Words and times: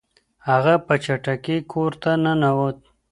هغه 0.47 0.73
په 0.85 0.93
چټکۍ 1.03 1.57
کور 1.71 1.91
ته 2.01 2.11
ننوت. 2.23 2.77